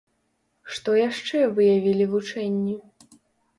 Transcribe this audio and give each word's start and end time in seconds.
Што 0.75 0.95
яшчэ 1.09 1.37
выявілі 1.61 2.09
вучэнні? 2.17 2.75